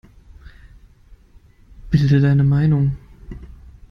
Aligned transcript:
Bilde 1.91 2.19
deine 2.21 2.43
Meinung! 2.43 2.97